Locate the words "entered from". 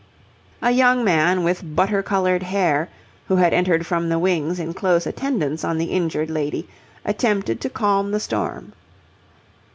3.53-4.09